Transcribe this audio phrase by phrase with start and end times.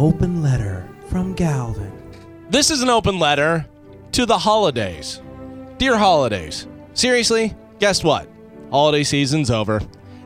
[0.00, 1.92] open letter from Galvin.
[2.48, 3.66] This is an open letter
[4.12, 5.20] to the holidays.
[5.76, 8.26] Dear holidays, seriously, guess what?
[8.70, 9.82] Holiday season's over.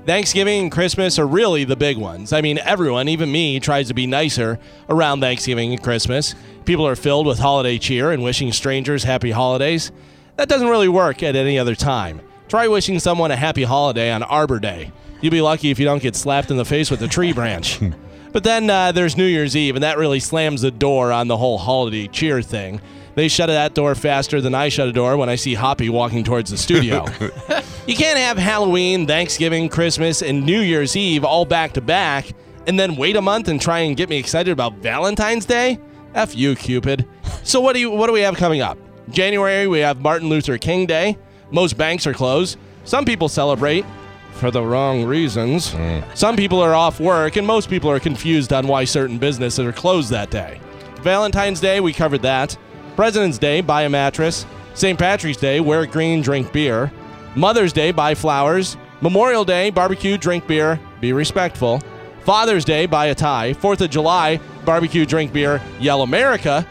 [0.07, 2.33] Thanksgiving and Christmas are really the big ones.
[2.33, 6.37] I mean, everyone, even me, tries to be nicer around Thanksgiving and Christmas.
[6.65, 9.91] People are filled with holiday cheer and wishing strangers happy holidays.
[10.37, 12.21] That doesn't really work at any other time.
[12.47, 14.93] Try wishing someone a happy holiday on Arbor Day.
[15.21, 17.81] You'll be lucky if you don't get slapped in the face with a tree branch.
[18.35, 21.37] But then uh, there's New Year's Eve, and that really slams the door on the
[21.37, 22.81] whole holiday cheer thing.
[23.15, 26.25] They shut that door faster than I shut a door when I see Hoppy walking
[26.25, 27.07] towards the studio.
[27.87, 32.33] you can't have Halloween, Thanksgiving, Christmas, and New Year's Eve all back to back,
[32.67, 35.79] and then wait a month and try and get me excited about Valentine's Day.
[36.13, 37.07] F you, Cupid.
[37.45, 38.79] So what do you what do we have coming up?
[39.11, 41.17] January we have Martin Luther King Day.
[41.53, 42.59] Most banks are closed.
[42.83, 43.85] Some people celebrate
[44.35, 45.73] for the wrong reasons.
[45.73, 46.01] Hmm.
[46.15, 49.73] Some people are off work, and most people are confused on why certain businesses are
[49.73, 50.61] closed that day.
[51.03, 52.57] Valentine's Day, we covered that.
[52.97, 54.47] President's Day, buy a mattress.
[54.75, 54.99] St.
[54.99, 56.93] Patrick's Day, wear green, drink beer.
[57.35, 58.77] Mother's Day, buy flowers.
[59.01, 61.81] Memorial Day, barbecue, drink beer, be respectful.
[62.25, 63.53] Father's Day, buy a tie.
[63.53, 66.67] Fourth of July, barbecue, drink beer, yell America,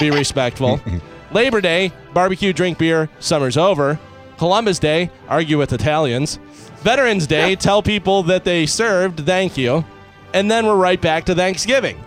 [0.00, 0.80] be respectful.
[1.30, 3.98] Labor Day, barbecue, drink beer, summer's over.
[4.38, 6.38] Columbus Day, argue with Italians.
[6.80, 9.84] Veterans Day, tell people that they served, thank you.
[10.34, 11.98] And then we're right back to Thanksgiving.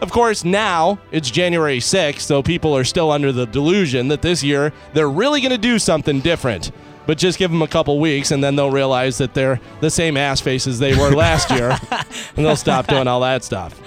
[0.00, 4.44] Of course, now it's January 6th, so people are still under the delusion that this
[4.44, 6.70] year they're really going to do something different.
[7.06, 10.16] But just give them a couple weeks and then they'll realize that they're the same
[10.16, 13.80] ass faces they were last year and they'll stop doing all that stuff.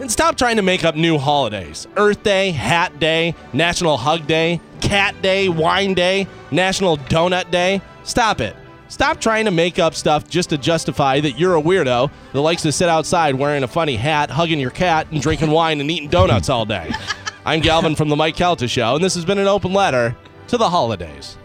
[0.00, 4.60] And stop trying to make up new holidays Earth Day, Hat Day, National Hug Day,
[4.80, 7.80] Cat Day, Wine Day, National Donut Day.
[8.04, 8.56] Stop it.
[8.88, 12.62] Stop trying to make up stuff just to justify that you're a weirdo that likes
[12.62, 16.08] to sit outside wearing a funny hat, hugging your cat, and drinking wine and eating
[16.08, 16.90] donuts all day.
[17.44, 20.16] I'm Galvin from The Mike Calta Show, and this has been an open letter
[20.48, 21.36] to the holidays.